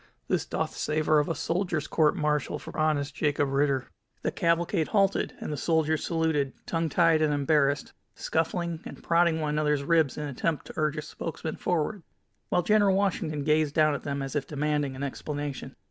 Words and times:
This 0.29 0.47
doth 0.47 0.75
savor 0.75 1.19
of 1.19 1.29
a 1.29 1.35
soldier's 1.35 1.85
court 1.85 2.15
martial 2.15 2.57
for 2.57 2.75
honest 2.75 3.13
Jacob 3.13 3.49
Ritter." 3.49 3.85
The 4.23 4.31
cavalcade 4.31 4.87
halted, 4.87 5.35
and 5.39 5.53
the 5.53 5.57
soldiers 5.57 6.03
saluted, 6.03 6.53
tongue 6.65 6.89
tied 6.89 7.21
and 7.21 7.31
embarrassed, 7.31 7.93
scuffling, 8.15 8.79
and 8.83 9.03
prodding 9.03 9.39
one 9.41 9.53
another's 9.53 9.83
ribs 9.83 10.17
in 10.17 10.23
an 10.23 10.29
attempt 10.29 10.65
to 10.65 10.73
urge 10.75 10.97
a 10.97 11.03
spokesman 11.03 11.57
forward, 11.57 12.01
while 12.49 12.63
General 12.63 12.95
Washington 12.95 13.43
gazed 13.43 13.75
down 13.75 13.93
at 13.93 14.01
them 14.01 14.23
as 14.23 14.35
if 14.35 14.47
demanding 14.47 14.95
an 14.95 15.03
explanation. 15.03 15.75